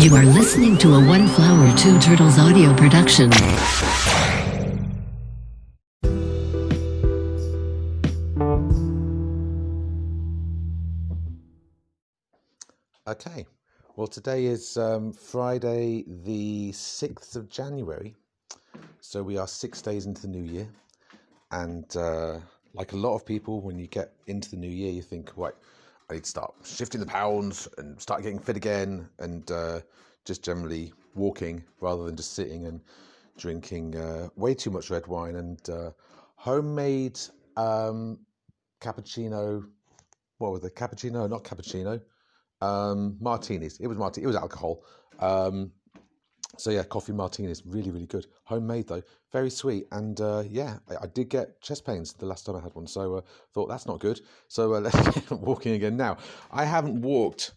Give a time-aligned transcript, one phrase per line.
[0.00, 3.32] You are listening to a One Flower Two Turtles audio production.
[13.08, 13.44] Okay.
[13.96, 18.14] Well, today is um, Friday, the 6th of January.
[19.00, 20.68] So we are six days into the new year.
[21.50, 22.38] And uh,
[22.72, 25.54] like a lot of people, when you get into the new year, you think, right,
[26.10, 29.80] I need to start shifting the pounds and start getting fit again and uh,
[30.24, 32.80] just generally walking rather than just sitting and
[33.36, 35.90] drinking uh, way too much red wine and uh,
[36.36, 37.18] homemade
[37.56, 38.18] um,
[38.80, 39.64] cappuccino.
[40.38, 40.74] What was it?
[40.74, 42.00] Cappuccino, not cappuccino
[42.60, 43.78] um, martinis.
[43.78, 44.24] It was martini.
[44.24, 44.84] It was alcohol.
[45.18, 45.72] Um,
[46.56, 48.26] so yeah, coffee martini is really, really good.
[48.44, 49.02] Homemade though,
[49.32, 49.86] very sweet.
[49.92, 52.86] And uh, yeah, I, I, did get chest pains the last time I had one,
[52.86, 53.20] so uh,
[53.52, 54.20] thought that's not good.
[54.48, 56.16] So uh, let's get walking again now.
[56.50, 57.52] I haven't walked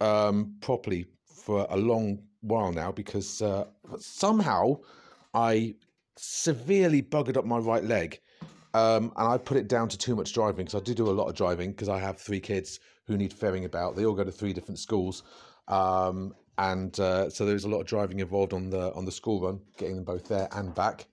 [0.00, 3.66] um, properly for a long while now because uh,
[3.98, 4.78] somehow
[5.34, 5.74] I
[6.16, 8.20] severely buggered up my right leg.
[8.72, 11.12] Um, and I put it down to too much driving because I do do a
[11.12, 13.94] lot of driving because I have three kids who need ferrying about.
[13.94, 15.22] They all go to three different schools,
[15.68, 19.40] um, and uh, so there's a lot of driving involved on the on the school
[19.40, 21.06] run, getting them both there and back.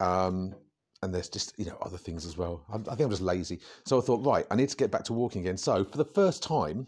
[0.00, 0.54] Um,
[1.02, 2.64] and there's just you know other things as well.
[2.72, 5.04] I, I think I'm just lazy, so I thought right, I need to get back
[5.04, 5.56] to walking again.
[5.56, 6.86] So for the first time,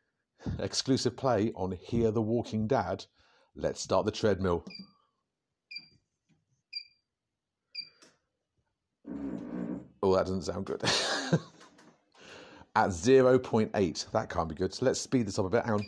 [0.58, 3.04] exclusive play on Hear the Walking Dad.
[3.56, 4.64] Let's start the treadmill.
[10.02, 10.82] Oh, that doesn't sound good.
[12.76, 14.10] at 0.8.
[14.12, 14.72] That can't be good.
[14.72, 15.64] So let's speed this up a bit.
[15.64, 15.84] Hang on.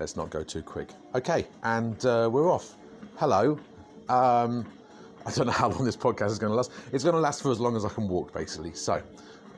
[0.00, 0.88] Let's not go too quick.
[1.14, 2.78] Okay, and uh, we're off.
[3.16, 3.60] Hello.
[4.08, 4.66] Um,
[5.26, 6.72] I don't know how long this podcast is going to last.
[6.90, 8.72] It's going to last for as long as I can walk, basically.
[8.72, 9.02] So,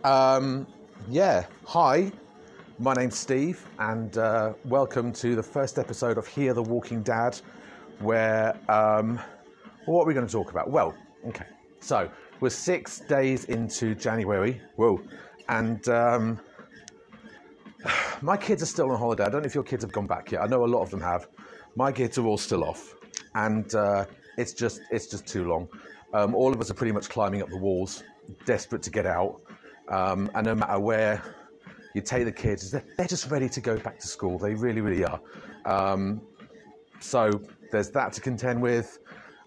[0.03, 0.67] um,
[1.09, 1.47] yeah.
[1.67, 2.11] Hi,
[2.81, 7.39] my name's Steve, and uh, welcome to the first episode of Hear the Walking Dad,
[8.01, 9.21] where um,
[9.85, 10.69] what are we going to talk about?
[10.69, 10.93] Well,
[11.29, 11.47] okay.
[11.79, 12.11] So
[12.41, 14.61] we're six days into January.
[14.75, 15.01] Whoa.
[15.49, 16.41] And um,
[18.23, 19.25] my kids are still on holiday.
[19.25, 20.43] I don't know if your kids have gone back yet.
[20.43, 21.29] I know a lot of them have.
[21.75, 22.95] My kids are all still off,
[23.35, 24.05] and uh,
[24.39, 25.69] it's just it's just too long.
[26.15, 28.05] Um, all of us are pretty much climbing up the walls,
[28.45, 29.41] desperate to get out.
[29.89, 31.23] Um, and no matter where
[31.95, 34.39] you take the kids, they're, just ready to go back to school.
[34.39, 35.21] They really, really are.
[35.65, 36.21] Um,
[37.01, 37.31] so
[37.71, 38.99] there's that to contend with.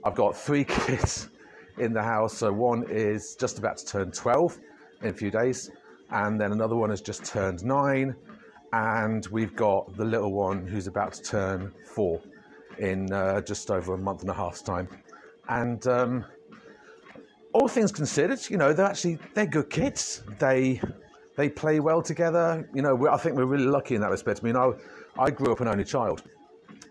[0.04, 1.30] I've got three kids
[1.78, 2.38] in the house.
[2.38, 4.58] So one is just about to turn 12
[5.04, 5.72] in a few days,
[6.10, 8.16] and then another one has just turned nine,
[8.76, 12.20] and we've got the little one who's about to turn four
[12.78, 14.90] in uh, just over a month and a half's time.
[15.48, 16.26] And um,
[17.54, 20.24] all things considered, you know, they're actually they're good kids.
[20.40, 20.82] They
[21.38, 22.70] they play well together.
[22.74, 24.42] You know, I think we're really lucky in that respect.
[24.44, 24.72] I mean, I
[25.18, 26.24] I grew up an only child,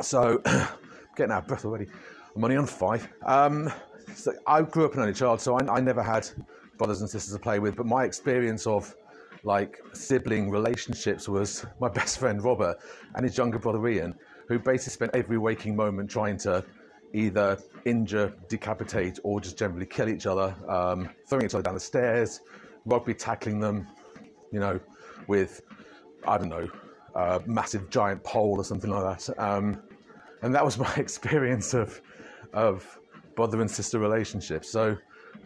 [0.00, 0.38] so
[1.16, 1.86] getting out of breath already.
[2.34, 3.06] I'm only on five.
[3.26, 3.70] Um,
[4.14, 6.30] so I grew up an only child, so I, I never had
[6.78, 7.76] brothers and sisters to play with.
[7.76, 8.94] But my experience of
[9.44, 12.78] like sibling relationships was my best friend Robert
[13.14, 14.14] and his younger brother Ian,
[14.48, 16.64] who basically spent every waking moment trying to
[17.12, 21.80] either injure, decapitate, or just generally kill each other, um, throwing each other down the
[21.80, 22.40] stairs,
[22.86, 23.86] rugby tackling them,
[24.50, 24.80] you know,
[25.28, 25.62] with
[26.26, 26.68] I don't know,
[27.14, 29.38] a massive giant pole or something like that.
[29.38, 29.82] Um,
[30.42, 32.00] and that was my experience of
[32.52, 32.98] of
[33.34, 34.70] brother and sister relationships.
[34.70, 34.96] So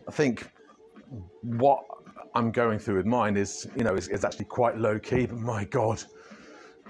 [0.07, 0.51] I think
[1.43, 1.85] what
[2.39, 5.39] I'm going through with mine is, you know, is, is actually quite low key, but
[5.39, 6.01] my God,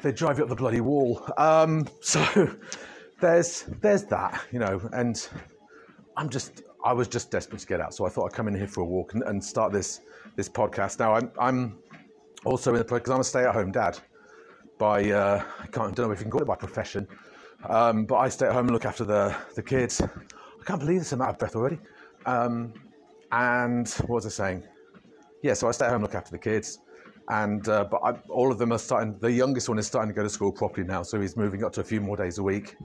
[0.03, 1.23] they drive you up the bloody wall.
[1.39, 2.55] Um, so
[3.19, 5.27] there's there's that, you know, and
[6.19, 8.55] I'm just I was just desperate to get out, so I thought I'd come in
[8.55, 10.03] here for a walk and, and start this
[10.37, 10.99] this podcast.
[10.99, 11.79] Now I'm I'm
[12.45, 13.99] also in the because I'm a stay-at-home dad
[14.77, 17.09] by uh, I can't don't know if you can call it by profession,
[17.71, 20.99] um, but I stay at home and look after the the kids I can't believe
[20.99, 21.79] this, I'm out of breath already.
[22.27, 22.75] Um,
[23.33, 24.65] and what was I saying?
[25.43, 26.81] Yeah, so I stay home, look after the kids,
[27.29, 29.17] and uh, but I, all of them are starting.
[29.21, 31.73] The youngest one is starting to go to school properly now, so he's moving up
[31.75, 32.77] to a few more days a week,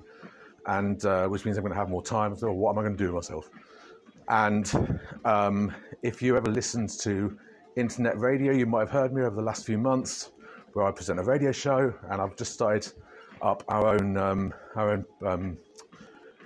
[0.68, 2.36] and uh, which means I'm going to have more time.
[2.36, 3.50] So what am I going to do with myself?
[4.30, 5.74] And um,
[6.04, 7.38] if you ever listened to
[7.76, 10.32] internet radio, you might have heard me over the last few months,
[10.74, 12.92] where I present a radio show, and I've just started
[13.42, 15.58] up our own um, our own um,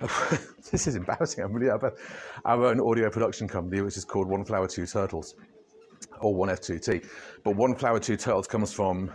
[0.70, 1.44] this is embarrassing.
[1.44, 5.34] I'm really our own audio production company, which is called One Flower Two Turtles,
[6.20, 7.06] or One F2T.
[7.44, 9.10] But One Flower Two Turtles comes from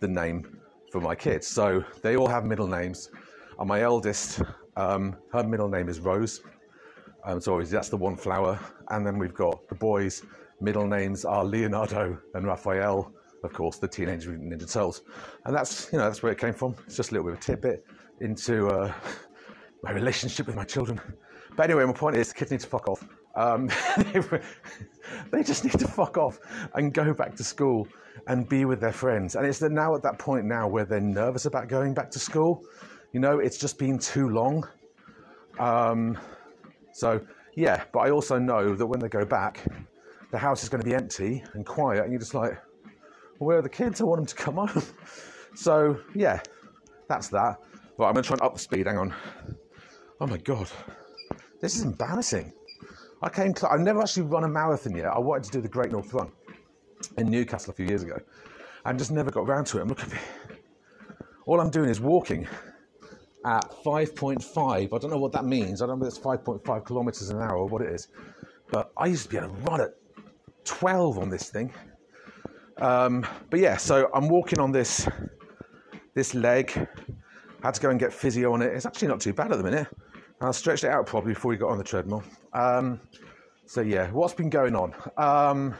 [0.00, 0.58] the name
[0.90, 1.46] for my kids.
[1.46, 3.10] So they all have middle names.
[3.58, 4.40] And my eldest,
[4.76, 6.40] um, her middle name is Rose.
[7.24, 8.58] Um, so that's the one flower.
[8.88, 10.22] And then we've got the boys'
[10.60, 13.12] middle names are Leonardo and Raphael.
[13.44, 15.02] of course, the Teenage Mutant Ninja Turtles,
[15.44, 16.74] and that's you know that's where it came from.
[16.86, 17.84] It's just a little bit of a tidbit
[18.20, 18.92] into uh,
[19.82, 21.00] my relationship with my children.
[21.56, 23.06] But anyway, my point is, kids need to fuck off.
[23.34, 23.70] Um,
[25.30, 26.38] they just need to fuck off
[26.74, 27.88] and go back to school
[28.26, 29.36] and be with their friends.
[29.36, 32.64] And it's now at that point now where they're nervous about going back to school.
[33.12, 34.68] You know, it's just been too long.
[35.58, 36.18] Um,
[36.92, 37.20] so
[37.54, 39.64] yeah, but I also know that when they go back,
[40.30, 42.60] the house is going to be empty and quiet, and you're just like,
[43.38, 44.00] where are the kids?
[44.00, 44.82] I want them to come home.
[45.56, 46.40] So yeah,
[47.08, 47.56] that's that.
[47.98, 48.86] Right, I'm going to try and up the speed.
[48.86, 49.12] Hang on.
[50.20, 50.70] Oh my god,
[51.60, 52.52] this is embarrassing.
[53.22, 53.54] I came.
[53.68, 55.06] I've never actually run a marathon yet.
[55.06, 56.30] I wanted to do the Great North Run
[57.18, 58.18] in Newcastle a few years ago,
[58.84, 59.80] and just never got around to it.
[59.82, 60.18] And look at me.
[61.46, 62.46] All I'm doing is walking
[63.44, 64.66] at 5.5.
[64.66, 65.82] I don't know what that means.
[65.82, 68.08] I don't know if it's 5.5 kilometers an hour or what it is.
[68.70, 69.94] But I used to be able to run at
[70.64, 71.72] 12 on this thing.
[72.78, 75.08] Um, but yeah, so I'm walking on this
[76.14, 76.72] this leg.
[77.62, 78.72] I Had to go and get physio on it.
[78.72, 79.86] It's actually not too bad at the minute.
[80.42, 82.22] I stretched it out probably before we got on the treadmill.
[82.54, 82.98] Um,
[83.66, 84.94] so yeah, what's been going on?
[85.18, 85.74] Um,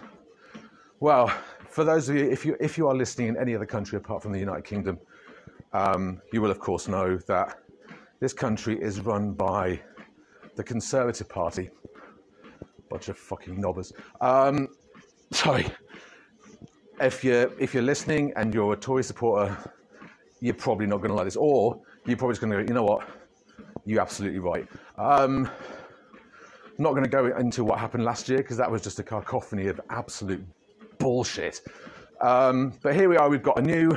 [1.00, 1.28] well,
[1.70, 4.22] for those of you, if you if you are listening in any other country apart
[4.22, 4.98] from the United Kingdom,
[5.72, 7.58] um, you will of course know that
[8.20, 9.80] this country is run by
[10.56, 11.70] the Conservative Party.
[12.90, 13.94] Bunch of fucking knobbers.
[14.20, 14.68] Um,
[15.32, 15.66] sorry.
[17.00, 19.56] If you're if you're listening and you're a Tory supporter,
[20.40, 22.74] you're probably not going to like this, or you're probably just going to go, you
[22.74, 23.08] know what,
[23.84, 24.66] you're absolutely right.
[24.96, 25.50] Um,
[26.78, 29.66] not going to go into what happened last year because that was just a cacophony
[29.66, 30.44] of absolute
[30.98, 31.60] bullshit.
[32.20, 33.96] Um, but here we are, we've got a new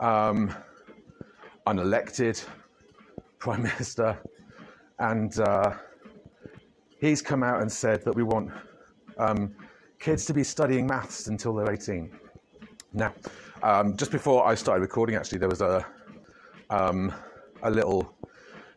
[0.00, 0.54] um,
[1.66, 2.44] unelected
[3.38, 4.18] prime minister,
[4.98, 5.74] and uh,
[7.00, 8.50] he's come out and said that we want
[9.18, 9.54] um,
[9.98, 12.10] kids to be studying maths until they're 18.
[12.94, 13.14] Now,
[13.62, 15.86] um, just before I started recording, actually, there was a
[16.70, 17.12] um,
[17.62, 18.11] a little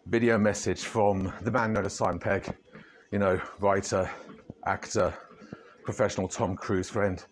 [0.07, 2.55] video message from the man known as Simon Pegg,
[3.11, 4.09] you know, writer,
[4.65, 5.13] actor,
[5.83, 7.23] professional Tom Cruise friend.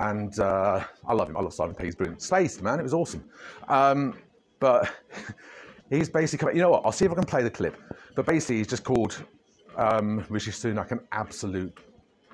[0.00, 1.36] And uh, I love him.
[1.36, 1.86] I love Simon Pegg.
[1.86, 2.20] He's brilliant.
[2.20, 2.80] Space, man.
[2.80, 3.24] It was awesome.
[3.68, 4.14] Um,
[4.58, 4.92] but
[5.90, 6.82] he's basically, you know what?
[6.84, 7.76] I'll see if I can play the clip.
[8.14, 9.22] But basically, he's just called
[9.76, 11.78] um, Rishi Sunak an absolute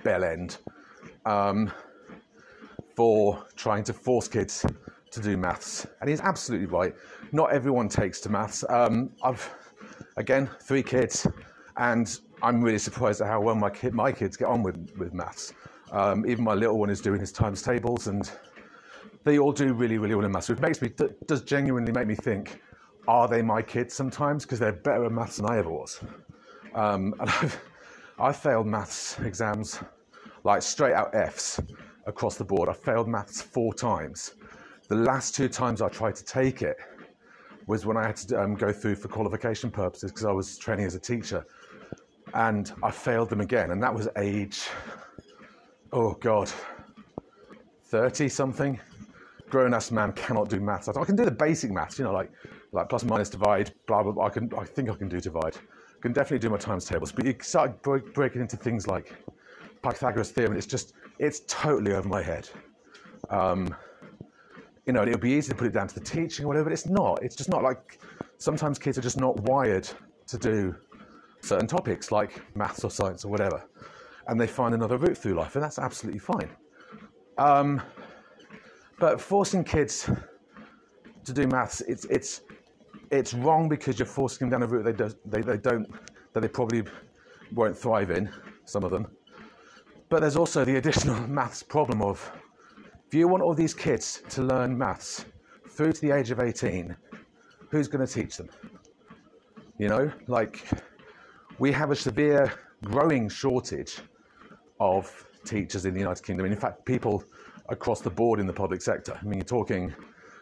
[0.02, 0.56] bell end
[1.26, 1.70] um,
[2.96, 4.64] for trying to force kids
[5.10, 5.86] to do maths.
[6.00, 6.94] And he's absolutely right.
[7.32, 8.64] Not everyone takes to maths.
[8.68, 9.48] Um, I've,
[10.16, 11.26] again, three kids,
[11.76, 15.52] and I'm really surprised at how well my, my kids get on with, with maths.
[15.92, 18.30] Um, even my little one is doing his times tables, and
[19.24, 20.48] they all do really, really well in maths.
[20.48, 20.90] Which makes me
[21.26, 22.60] does genuinely make me think:
[23.06, 24.44] Are they my kids sometimes?
[24.44, 26.00] Because they're better at maths than I ever was.
[26.74, 27.60] Um, and I've,
[28.18, 29.80] I failed maths exams
[30.44, 31.60] like straight out Fs
[32.06, 32.68] across the board.
[32.68, 34.34] I failed maths four times.
[34.88, 36.76] The last two times I tried to take it
[37.66, 40.86] was when I had to um, go through for qualification purposes because I was training
[40.86, 41.46] as a teacher,
[42.34, 43.70] and I failed them again.
[43.70, 44.68] And that was age
[45.92, 46.50] oh God,
[47.84, 48.80] 30 something.
[49.50, 50.88] Grown ass man cannot do maths.
[50.88, 52.32] I can do the basic maths, you know, like
[52.72, 54.12] like plus minus divide, blah blah.
[54.12, 54.24] blah.
[54.24, 55.56] I can, I think I can do divide.
[55.56, 57.12] I can definitely do my times tables.
[57.12, 59.14] But you start break, breaking into things like
[59.82, 60.56] Pythagoras theorem.
[60.56, 62.48] It's just, it's totally over my head.
[63.28, 63.76] Um,
[64.86, 66.64] you know, it would be easy to put it down to the teaching or whatever,
[66.64, 67.22] but it's not.
[67.22, 68.00] It's just not like
[68.38, 69.88] sometimes kids are just not wired
[70.26, 70.74] to do
[71.40, 73.64] certain topics like maths or science or whatever
[74.28, 76.48] and they find another route through life, and that's absolutely fine.
[77.38, 77.82] Um,
[78.98, 80.08] but forcing kids
[81.24, 82.42] to do maths, it's it's
[83.10, 85.88] it's wrong because you're forcing them down a route they don't they, they don't
[86.32, 86.84] that they probably
[87.52, 88.30] won't thrive in.
[88.64, 89.08] Some of them,
[90.08, 92.30] but there's also the additional maths problem of
[93.12, 95.26] if you want all these kids to learn maths
[95.68, 96.96] through to the age of 18,
[97.68, 98.48] who's going to teach them?
[99.76, 100.66] You know, like
[101.58, 102.50] we have a severe
[102.86, 103.98] growing shortage
[104.80, 106.46] of teachers in the United Kingdom.
[106.46, 107.22] And in fact, people
[107.68, 109.18] across the board in the public sector.
[109.20, 109.94] I mean, you're talking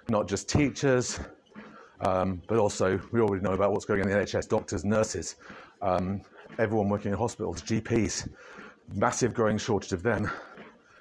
[0.08, 1.18] not just teachers,
[2.02, 5.34] um, but also we already know about what's going on in the NHS doctors, nurses,
[5.82, 6.20] um,
[6.60, 8.28] everyone working in hospitals, GPs,
[8.94, 10.30] massive growing shortage of them,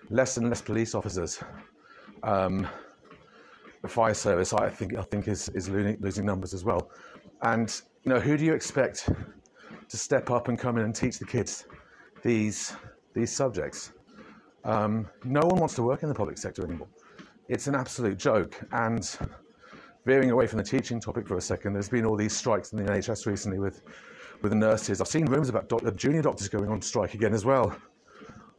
[0.09, 1.41] less and less police officers.
[2.23, 2.67] Um,
[3.81, 6.91] the fire service, I think, I think is, is losing, numbers as well.
[7.41, 7.69] And
[8.03, 9.09] you know, who do you expect
[9.87, 11.65] to step up and come in and teach the kids
[12.23, 12.75] these
[13.13, 13.91] these subjects.
[14.63, 16.87] Um, no one wants to work in the public sector anymore.
[17.47, 18.59] It's an absolute joke.
[18.71, 19.17] And
[20.05, 22.83] veering away from the teaching topic for a second, there's been all these strikes in
[22.83, 23.81] the NHS recently with,
[24.41, 25.01] with the nurses.
[25.01, 27.75] I've seen rumours about doc- junior doctors going on strike again as well.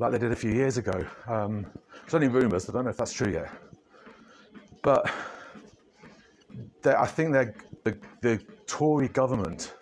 [0.01, 1.07] Like they did a few years ago.
[1.29, 1.67] Um,
[2.05, 3.51] it's only rumours, I don't know if that's true yet.
[4.83, 5.09] But
[6.87, 7.55] I think the,
[8.23, 9.75] the Tory government,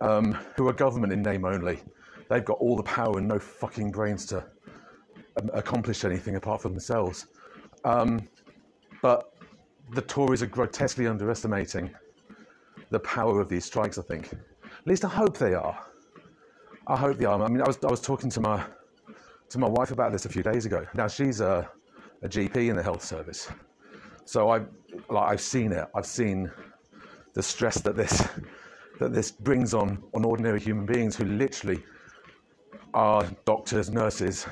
[0.00, 1.78] um, who are government in name only,
[2.28, 4.38] they've got all the power and no fucking brains to
[5.40, 7.26] um, accomplish anything apart from themselves.
[7.84, 8.28] Um,
[9.00, 9.32] but
[9.92, 11.90] the Tories are grotesquely underestimating
[12.90, 14.32] the power of these strikes, I think.
[14.32, 15.86] At least I hope they are.
[16.88, 17.40] I hope they are.
[17.40, 18.64] I mean, I was, I was talking to my,
[19.50, 20.86] to my wife about this a few days ago.
[20.94, 21.68] Now, she's a,
[22.22, 23.48] a GP in the health service.
[24.24, 24.60] So I,
[25.08, 25.86] like, I've seen it.
[25.94, 26.50] I've seen
[27.34, 28.26] the stress that this,
[28.98, 31.82] that this brings on, on ordinary human beings who literally
[32.94, 34.46] are doctors, nurses,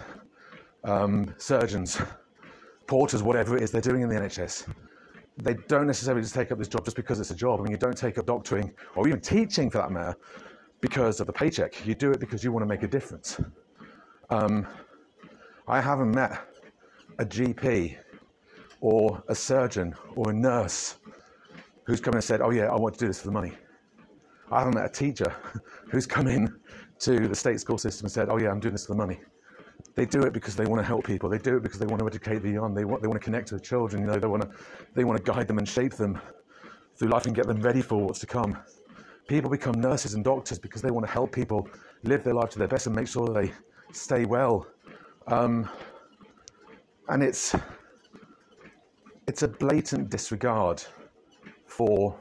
[0.85, 2.01] um, surgeons,
[2.87, 4.67] porters, whatever it is they're doing in the NHS
[5.41, 7.61] they don't necessarily just take up this job just because it's a job.
[7.61, 10.17] I mean, you don't take up doctoring or even teaching for that matter
[10.81, 11.87] because of the paycheck.
[11.87, 13.41] You do it because you want to make a difference.
[14.31, 14.67] Um,
[15.69, 16.33] I haven't met
[17.19, 17.99] a GP
[18.81, 20.97] or a surgeon or a nurse
[21.85, 23.53] who's come in and said, Oh, yeah, I want to do this for the money.
[24.51, 25.31] I haven't met a teacher
[25.91, 26.59] who's come in
[27.01, 29.21] to the state school system and said, Oh, yeah, I'm doing this for the money.
[29.95, 31.29] They do it because they want to help people.
[31.29, 32.73] They do it because they want to educate the young.
[32.73, 34.01] They want, they want to connect to the children.
[34.03, 34.51] You know, they want to,
[34.95, 36.19] they want to guide them and shape them
[36.97, 38.57] through life and get them ready for what's to come.
[39.29, 41.69] People become nurses and doctors because they want to help people
[42.05, 43.53] live their life to their best and make sure they
[43.93, 44.67] stay well.
[45.29, 45.69] Um,
[47.09, 47.55] and it's
[49.27, 50.83] it's a blatant disregard
[51.67, 52.19] for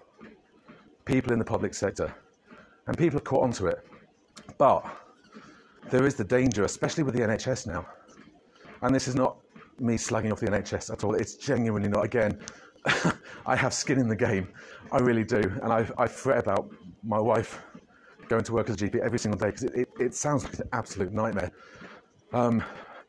[1.05, 2.13] people in the public sector,
[2.87, 3.79] and people have caught onto it.
[4.57, 4.85] But
[5.89, 7.85] there is the danger, especially with the NHS now.
[8.81, 9.37] And this is not
[9.79, 11.15] me slagging off the NHS at all.
[11.15, 12.03] It's genuinely not.
[12.03, 12.39] Again,
[13.45, 14.49] I have skin in the game.
[14.91, 15.39] I really do.
[15.63, 16.69] And I, I fret about
[17.03, 17.61] my wife
[18.27, 20.59] going to work as a GP every single day because it, it, it, sounds like
[20.59, 21.51] an absolute nightmare.
[22.33, 22.61] Um,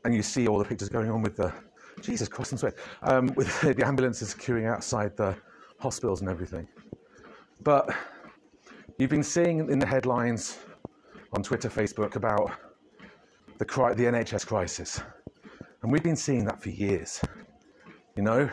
[0.04, 1.52] and you see all the pictures going on with the,
[2.00, 5.36] Jesus Christ, and sweat, um, with the ambulances queuing outside the
[5.78, 6.66] hospitals and everything.
[7.62, 7.88] But
[8.98, 10.58] you've been seeing in the headlines
[11.32, 12.52] on Twitter, Facebook about
[13.58, 15.00] the, the NHS crisis.
[15.82, 17.20] And we've been seeing that for years.
[18.16, 18.48] You know,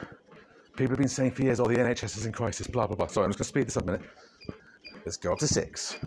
[0.75, 3.07] people have been saying for years, oh, the NHS is in crisis, blah, blah, blah.
[3.07, 4.01] Sorry, I'm just going to speed this up a minute.
[5.05, 5.97] Let's go up to six.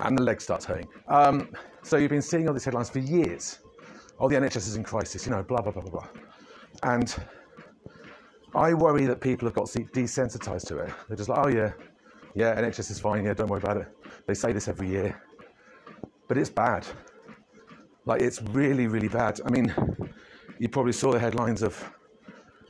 [0.00, 0.88] And the leg starts hurting.
[1.08, 1.50] Um,
[1.82, 3.60] so you've been seeing all these headlines for years.
[4.20, 6.08] Oh, the NHS is in crisis, you know, blah, blah, blah, blah, blah.
[6.82, 7.14] And
[8.54, 10.90] I worry that people have got desensitized to it.
[11.08, 11.72] They're just like, oh, yeah,
[12.34, 13.88] yeah, NHS is fine, yeah, don't worry about it.
[14.26, 15.20] They say this every year.
[16.28, 16.86] But it's bad.
[18.06, 19.40] Like it's really, really bad.
[19.44, 19.74] I mean,
[20.58, 21.92] you probably saw the headlines of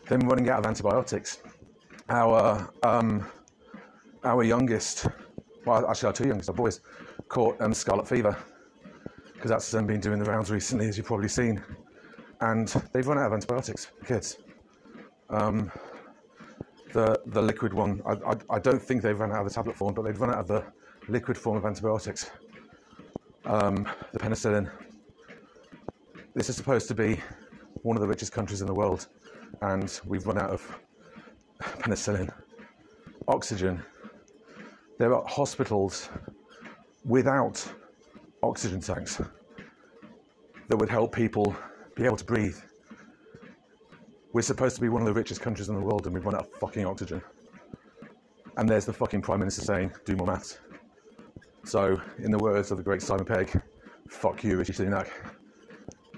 [0.08, 1.38] them running out of antibiotics.
[2.08, 3.26] Our um,
[4.24, 5.06] our youngest,
[5.64, 6.80] well, actually our two youngest, our boys,
[7.28, 8.36] caught um, scarlet fever
[9.44, 11.62] because that's um, been doing the rounds recently, as you've probably seen,
[12.40, 14.38] and they've run out of antibiotics for kids.
[15.28, 15.70] Um,
[16.94, 19.76] the the liquid one, I, I, I, don't think they've run out of the tablet
[19.76, 20.64] form, but they've run out of the
[21.08, 22.30] liquid form of antibiotics.
[23.44, 24.70] Um, the penicillin
[26.34, 27.20] this is supposed to be
[27.82, 29.08] one of the richest countries in the world,
[29.60, 30.78] and we've run out of
[31.60, 32.32] penicillin,
[33.28, 33.82] oxygen.
[34.98, 36.08] There are hospitals
[37.04, 37.62] without
[38.44, 39.20] oxygen tanks
[40.68, 41.54] that would help people
[41.94, 42.58] be able to breathe.
[44.32, 46.34] We're supposed to be one of the richest countries in the world, and we've run
[46.34, 47.22] out of fucking oxygen.
[48.56, 50.58] And there's the fucking Prime Minister saying, do more maths.
[51.64, 53.60] So, in the words of the great Simon Pegg,
[54.08, 55.08] fuck you, Rishi Sunak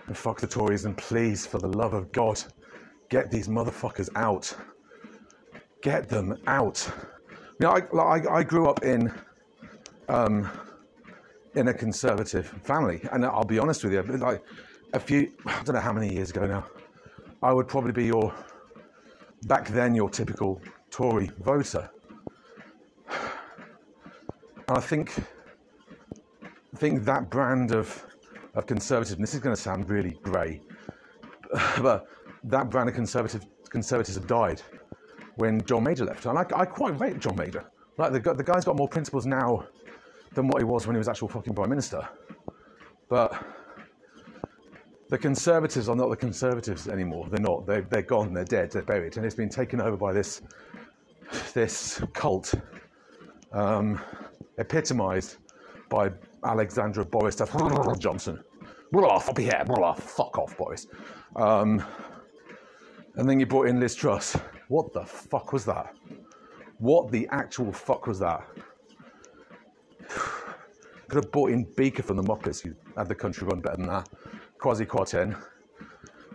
[0.06, 2.42] and fuck the Tories, and please, for the love of God,
[3.08, 4.54] get these motherfuckers out.
[5.82, 6.88] Get them out.
[7.60, 9.12] You know, I, I, I grew up in
[10.08, 10.50] um,
[11.56, 14.42] in a conservative family, and I'll be honest with you, like
[14.92, 16.66] a few, I don't know how many years ago now,
[17.42, 18.32] I would probably be your
[19.46, 20.60] back then your typical
[20.90, 21.90] Tory voter.
[24.68, 25.14] And I think
[26.74, 28.04] I think that brand of
[28.54, 29.20] of conservatism.
[29.20, 30.60] This is going to sound really grey,
[31.80, 32.06] but
[32.44, 34.60] that brand of conservative, conservatism died
[35.36, 36.26] when John Major left.
[36.26, 37.64] And I, I quite rate John Major.
[37.98, 39.66] Like the, the guy's got more principles now
[40.36, 42.06] than what he was when he was actual fucking prime minister.
[43.08, 43.42] But
[45.08, 47.26] the conservatives are not the conservatives anymore.
[47.30, 47.66] They're not.
[47.66, 48.32] They're, they're gone.
[48.32, 48.70] They're dead.
[48.70, 49.16] They're buried.
[49.16, 50.42] And it's been taken over by this
[51.54, 52.54] this cult,
[53.52, 54.00] um,
[54.58, 55.38] epitomised
[55.88, 56.12] by
[56.44, 57.36] Alexander Boris
[57.98, 58.44] Johnson.
[59.26, 60.02] Fuck here, Roll off.
[60.02, 60.86] fuck off, Boris.
[61.34, 61.82] Um,
[63.16, 64.36] and then you brought in Liz Truss.
[64.68, 65.94] What the fuck was that?
[66.78, 68.46] What the actual fuck was that?
[71.08, 72.64] Could have bought in Beaker from the Muppets.
[72.64, 74.08] You had the country run better than that.
[74.58, 75.36] Kwasi Kwarteng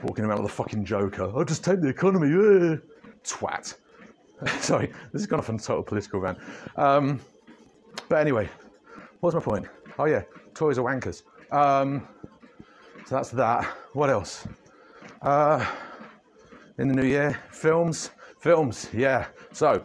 [0.04, 1.32] walking around with a fucking Joker.
[1.36, 2.28] I'll just take the economy.
[2.28, 2.78] eh."
[3.24, 3.76] Twat.
[4.60, 6.40] Sorry, this has gone off on a total political rant.
[6.76, 7.20] Um,
[8.10, 8.50] but anyway,
[9.20, 9.68] what's my point?
[10.00, 10.24] Oh yeah,
[10.56, 11.24] toys are wankers.
[11.52, 12.08] Um,
[13.06, 13.66] so that's that.
[13.94, 14.48] What else?
[15.22, 15.64] Uh,
[16.78, 18.90] in the new year, films, films.
[18.94, 19.28] Yeah.
[19.52, 19.84] So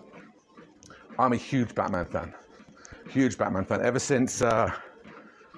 [1.19, 2.33] I'm a huge Batman fan.
[3.09, 3.81] Huge Batman fan.
[3.83, 4.71] Ever since uh,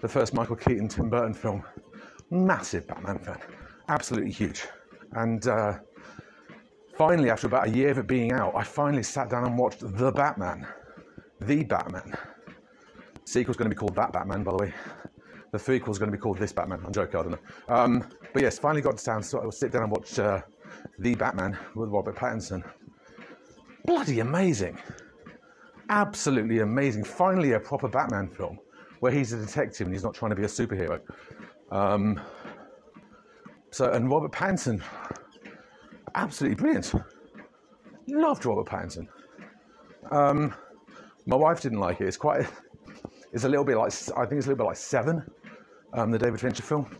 [0.01, 1.63] the first Michael Keaton Tim Burton film,
[2.31, 3.39] massive Batman fan.
[3.89, 4.67] Absolutely huge.
[5.13, 5.79] And uh,
[6.97, 9.81] finally, after about a year of it being out, I finally sat down and watched
[9.81, 10.67] The Batman.
[11.41, 12.15] The Batman.
[13.25, 14.75] Sequel's going to be called That Batman, by the way.
[15.53, 16.83] The threequel's going to be called This Batman.
[16.85, 17.75] I'm joking, I don't know.
[17.75, 20.43] Um, but yes, finally got down, so I'll sit down and watch uh,
[20.99, 22.63] The Batman with Robert Pattinson.
[23.87, 24.79] Bloody amazing.
[25.89, 27.05] Absolutely amazing.
[27.05, 28.59] Finally, a proper Batman film
[29.01, 31.01] where he's a detective and he's not trying to be a superhero.
[31.71, 32.21] Um,
[33.71, 34.83] so, and Robert Pattinson,
[36.15, 36.93] absolutely brilliant.
[38.09, 39.07] Loved Robert Pattinson.
[40.11, 40.55] Um,
[41.27, 42.09] my wife didn't like it.
[42.09, 42.47] It's quite,
[43.33, 45.23] it's a little bit like, I think it's a little bit like Seven,
[45.93, 46.91] um, the David Fincher film.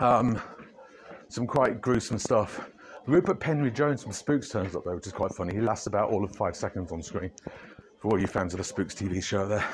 [0.00, 0.40] Um,
[1.28, 2.70] some quite gruesome stuff.
[3.06, 5.54] Rupert Penry Jones from Spooks turns up though, which is quite funny.
[5.54, 7.30] He lasts about all of five seconds on screen.
[8.00, 9.66] For all you fans of the Spooks TV show there.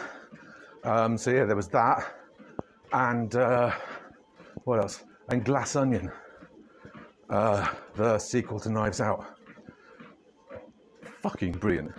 [0.82, 2.14] Um, so yeah, there was that,
[2.92, 3.72] and uh,
[4.64, 5.04] what else?
[5.28, 6.10] And Glass Onion,
[7.28, 9.24] uh, the sequel to Knives Out.
[11.20, 11.92] Fucking brilliant.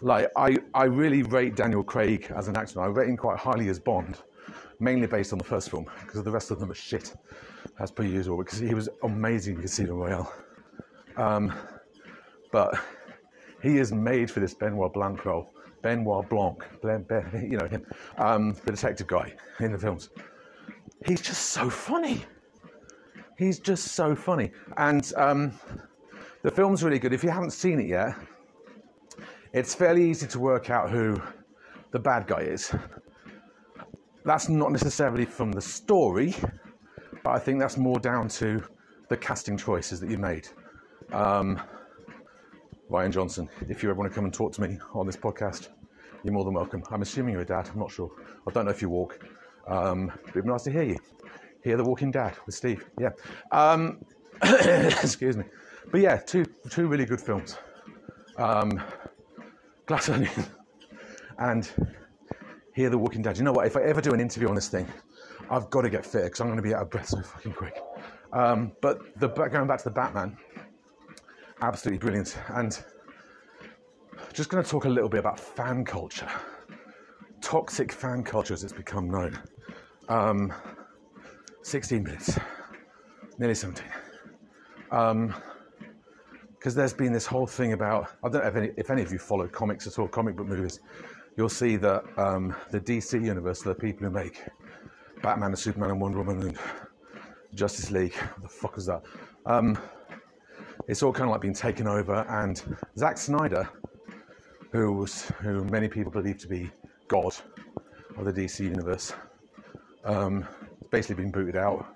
[0.00, 2.80] Like I, I really rate Daniel Craig as an actor.
[2.80, 4.18] I rate him quite highly as Bond,
[4.78, 7.14] mainly based on the first film because the rest of them are shit,
[7.80, 8.38] as per usual.
[8.38, 10.32] Because he was amazing in Casino Royale,
[11.16, 11.52] um,
[12.52, 12.78] but
[13.62, 15.50] he is made for this Benoit Blanc role.
[15.82, 17.86] Benoit Blanc, Ben, Ben, you know him,
[18.18, 20.10] um, the detective guy in the films.
[21.06, 22.24] He's just so funny.
[23.36, 25.52] He's just so funny, and um,
[26.42, 27.12] the film's really good.
[27.12, 28.16] If you haven't seen it yet,
[29.52, 31.22] it's fairly easy to work out who
[31.92, 32.74] the bad guy is.
[34.24, 36.34] That's not necessarily from the story,
[37.22, 38.62] but I think that's more down to
[39.08, 40.48] the casting choices that you made.
[41.12, 41.60] Um,
[42.90, 45.68] Rian Johnson, if you ever want to come and talk to me on this podcast,
[46.24, 46.82] you're more than welcome.
[46.90, 48.10] I'm assuming you're a dad, I'm not sure.
[48.46, 49.26] I don't know if you walk.
[49.66, 50.98] Um, it'd be nice to hear you.
[51.62, 52.86] Hear the walking dad with Steve.
[52.98, 53.10] Yeah.
[53.52, 54.02] Um,
[54.42, 55.44] excuse me.
[55.90, 57.58] But yeah, two two really good films.
[58.38, 58.80] Um,
[59.86, 60.30] Glass Onion
[61.38, 61.70] and
[62.74, 63.36] Hear the Walking Dad.
[63.36, 63.66] You know what?
[63.66, 64.86] If I ever do an interview on this thing,
[65.50, 67.52] I've got to get fit because I'm going to be out of breath so fucking
[67.52, 67.82] quick.
[68.32, 70.36] Um, but the going back to the Batman,
[71.60, 72.36] absolutely brilliant.
[72.48, 72.78] And
[74.32, 76.30] just going to talk a little bit about fan culture,
[77.40, 79.38] toxic fan culture as it's become known.
[80.08, 80.52] Um,
[81.62, 82.38] 16 minutes,
[83.38, 83.84] nearly 17.
[84.90, 85.34] Um,
[86.54, 89.12] because there's been this whole thing about I don't know if any, if any of
[89.12, 90.80] you follow comics at all, comic book movies,
[91.36, 94.42] you'll see that um, the DC universe, the people who make
[95.22, 96.58] Batman and Superman and Wonder Woman and
[97.54, 99.02] Justice League, what the fuck is that?
[99.46, 99.78] Um,
[100.88, 102.62] it's all kind of like being taken over, and
[102.96, 103.68] Zack Snyder,
[104.72, 106.70] who was who many people believe to be
[107.08, 107.36] God
[108.16, 109.12] of the DC universe,
[110.04, 111.86] um, has basically been booted out.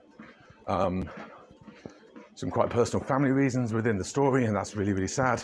[0.67, 1.09] Um,
[2.35, 5.43] some quite personal family reasons within the story, and that's really, really sad.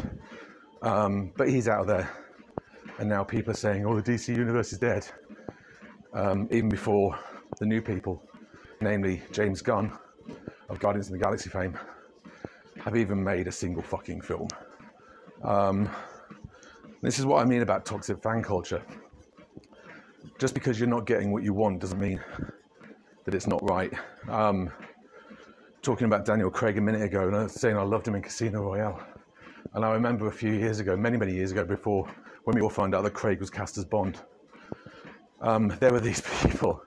[0.82, 2.10] Um, but he's out of there,
[2.98, 5.08] and now people are saying, "Oh, the DC universe is dead."
[6.12, 7.18] Um, even before
[7.58, 8.22] the new people,
[8.80, 9.90] namely James Gunn
[10.68, 11.78] of Guardians of the Galaxy fame,
[12.88, 14.48] have even made a single fucking film.
[15.44, 15.90] Um,
[17.02, 18.82] this is what I mean about toxic fan culture.
[20.38, 22.18] Just because you're not getting what you want doesn't mean
[23.26, 23.92] that it's not right.
[24.30, 24.70] Um,
[25.82, 28.22] talking about Daniel Craig a minute ago and I was saying I loved him in
[28.22, 29.06] Casino Royale.
[29.74, 32.10] And I remember a few years ago, many, many years ago, before
[32.44, 34.18] when we all found out that Craig was cast as Bond,
[35.42, 36.82] um, there were these people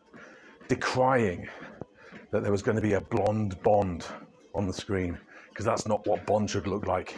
[0.68, 1.48] decrying
[2.32, 4.08] that there was going to be a blonde Bond
[4.56, 5.20] on the screen
[5.62, 7.16] because that's not what Bond should look like.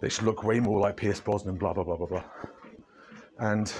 [0.00, 2.24] They should look way more like Pierce Brosnan, blah, blah, blah, blah, blah.
[3.38, 3.72] And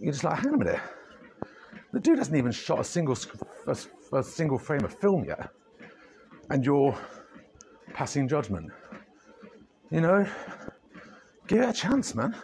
[0.00, 0.80] you're just like, hang on a minute.
[1.92, 3.16] The dude hasn't even shot a single
[3.68, 3.76] a,
[4.12, 5.50] a single frame of film yet,
[6.50, 6.98] and you're
[7.94, 8.72] passing judgment.
[9.92, 10.26] You know,
[11.46, 12.34] give it a chance, man.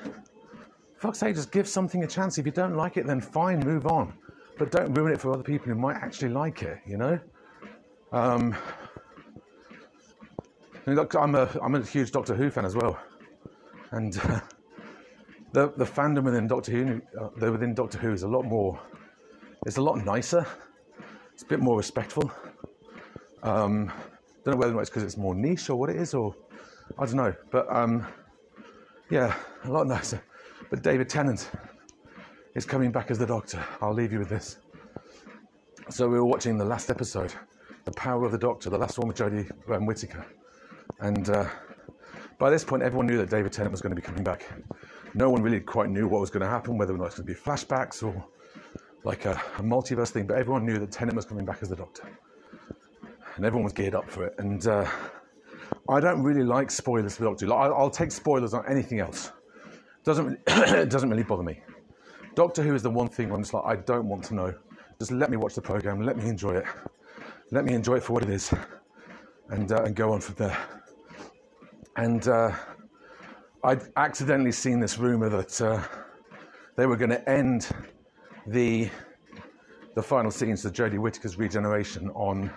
[0.99, 2.39] Fuck's sake, just give something a chance.
[2.39, 4.15] If you don't like it, then fine, move on.
[4.57, 6.79] But don't ruin it for other people who might actually like it.
[6.87, 7.19] You know.
[8.13, 8.55] Um,
[10.87, 12.99] I'm a I'm a huge Doctor Who fan as well,
[13.91, 14.41] and uh,
[15.53, 18.79] the the fandom within Doctor Who, uh, within Doctor Who is a lot more
[19.67, 20.47] it's a lot nicer
[21.35, 22.31] it's a bit more respectful.
[23.43, 23.93] Um,
[24.45, 26.35] don't know whether it's because it's more niche or what it is, or
[26.97, 27.35] I don't know.
[27.51, 28.07] But um,
[29.11, 30.23] yeah, a lot nicer.
[30.71, 31.51] But David Tennant
[32.55, 33.63] is coming back as the Doctor.
[33.81, 34.59] I'll leave you with this.
[35.91, 37.35] So we were watching the last episode,
[37.85, 40.25] The Power of the Doctor, the last one with Jodie um, Whittaker,
[41.01, 41.49] and uh,
[42.39, 44.47] by this point, everyone knew that David Tennant was going to be coming back.
[45.15, 47.27] No one really quite knew what was going to happen, whether or not it's going
[47.27, 48.25] to be flashbacks or
[49.05, 50.27] like a, a multiverse thing.
[50.27, 52.09] But everyone knew that Tennant was coming back as the Doctor,
[53.37, 54.35] and everyone was geared up for it.
[54.39, 54.89] And uh,
[55.89, 57.53] I don't really like spoilers for Doctor Who.
[57.53, 59.31] Like, I'll take spoilers on anything else.
[60.05, 61.63] Doesn't it doesn't really bother me.
[62.35, 64.55] Doctor Who is the one thing I'm just like I don't want to know.
[64.99, 66.03] Just let me watch the program.
[66.03, 66.65] Let me enjoy it.
[67.51, 68.53] Let me enjoy it for what it is,
[69.51, 70.57] and uh, and go on from there.
[71.97, 72.53] And uh,
[73.63, 75.81] I'd accidentally seen this rumor that uh,
[76.77, 77.69] they were going to end
[78.47, 78.91] the
[79.95, 82.51] the final scenes of Jodie Whittaker's regeneration on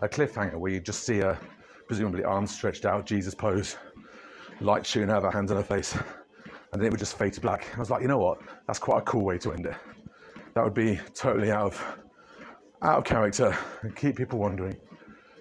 [0.00, 1.38] a cliffhanger where you just see her,
[1.86, 3.76] presumably arms stretched out, Jesus pose,
[4.60, 5.94] light shooting out of her hands on her face,
[6.72, 7.66] and then it would just fade to black.
[7.76, 8.38] I was like, you know what?
[8.66, 9.74] That's quite a cool way to end it.
[10.54, 11.98] That would be totally out of
[12.80, 14.76] out of character and keep people wondering.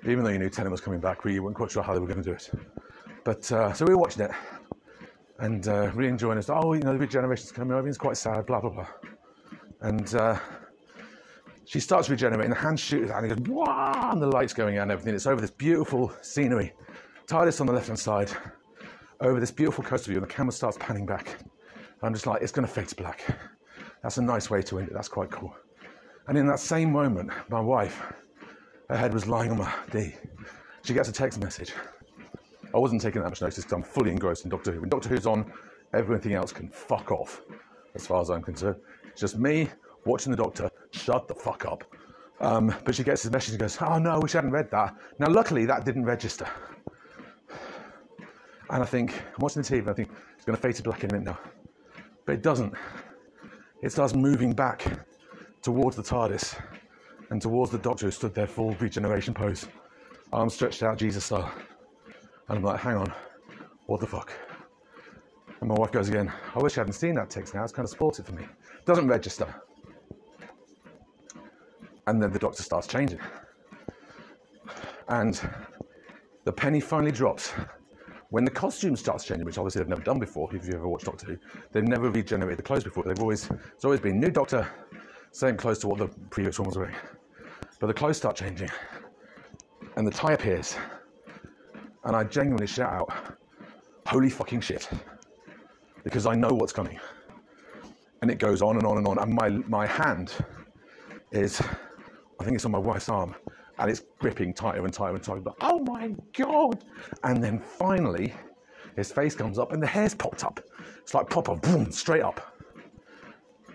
[0.06, 2.08] Even though you knew Tennant was coming back, we weren't quite sure how they were
[2.08, 2.50] going to do it.
[3.28, 4.32] But uh, so we were watching it
[5.40, 6.50] and uh, really enjoying it.
[6.50, 7.86] Oh, you know, the regeneration's coming over.
[7.86, 8.46] It's quite sad.
[8.46, 8.88] Blah blah blah.
[9.82, 10.40] And uh,
[11.66, 12.52] she starts regenerating.
[12.52, 14.12] The hand shoots out, and it goes Wah!
[14.14, 15.14] and the lights going out and everything.
[15.14, 16.72] It's over this beautiful scenery.
[17.26, 18.32] TARDIS on the left hand side,
[19.20, 21.38] over this beautiful coastal view, and the camera starts panning back.
[22.04, 23.26] I'm just like, it's going to fade to black.
[24.04, 24.94] That's a nice way to end it.
[24.94, 25.54] That's quite cool.
[26.30, 28.02] And in that same moment, my wife,
[28.90, 30.16] her head was lying on my knee.
[30.86, 31.74] She gets a text message.
[32.74, 34.82] I wasn't taking that much notice because I'm fully engrossed in Doctor Who.
[34.82, 35.52] When Doctor Who's on,
[35.94, 37.42] everything else can fuck off,
[37.96, 38.78] as far as I'm concerned.
[39.08, 39.70] It's just me
[40.06, 40.70] watching the Doctor.
[40.92, 41.84] Shut the fuck up.
[42.40, 44.70] Um, but she gets this message and goes, "Oh no, I wish I hadn't read
[44.72, 46.48] that." Now, luckily, that didn't register.
[48.70, 49.80] And I think I'm watching the TV.
[49.80, 51.40] And I think it's going to fade to black in a minute now,
[52.26, 52.74] but it doesn't.
[53.82, 54.86] It starts moving back
[55.62, 56.60] towards the TARDIS
[57.30, 59.68] and towards the Doctor who stood there full regeneration pose,
[60.32, 61.52] arms stretched out, Jesus style.
[62.50, 63.14] And I'm like, hang on,
[63.88, 64.32] what the fuck?
[65.60, 67.88] And my wife goes again, I wish I hadn't seen that text now, it's kind
[67.88, 68.46] of it for me.
[68.86, 69.54] Doesn't register.
[72.06, 73.20] And then the doctor starts changing.
[75.10, 75.40] And
[76.46, 77.52] the penny finally drops.
[78.30, 81.06] When the costume starts changing, which obviously they've never done before, if you've ever watched
[81.06, 81.38] Doctor Who,
[81.72, 83.04] they've never regenerated the clothes before.
[83.04, 84.68] They've always, it's always been new doctor,
[85.32, 86.96] same clothes to what the previous one was wearing.
[87.80, 88.70] But the clothes start changing,
[89.96, 90.76] and the tie appears,
[92.08, 93.38] and I genuinely shout out,
[94.08, 94.90] holy fucking shit.
[96.06, 96.98] Because I know what's coming.
[98.22, 99.20] And it goes on and on and on.
[99.20, 100.34] And my, my hand
[101.32, 101.62] is,
[102.40, 103.36] I think it's on my wife's arm,
[103.78, 105.42] and it's gripping tighter and tighter and tighter.
[105.42, 106.86] But, oh my God!
[107.26, 108.34] And then finally,
[108.96, 110.62] his face comes up and the hair's popped up.
[111.00, 112.56] It's like proper, boom, straight up.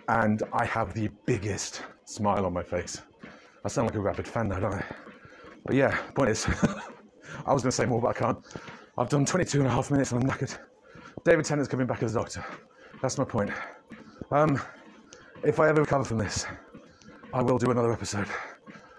[0.08, 3.02] And I have the biggest smile on my face.
[3.62, 4.84] I sound like a rapid fan now, don't I?
[5.66, 6.46] But yeah, point is,
[7.46, 8.38] I was going to say more, but I can't.
[8.98, 10.56] I've done 22 and a half minutes and I'm knackered.
[11.24, 12.44] David Tennant's coming back as a doctor.
[13.00, 13.50] That's my point.
[14.30, 14.60] Um,
[15.42, 16.46] if I ever recover from this,
[17.32, 18.26] I will do another episode.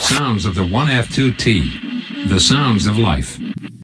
[0.00, 1.93] Sounds of the 1F2T.
[2.26, 3.38] The sounds of life.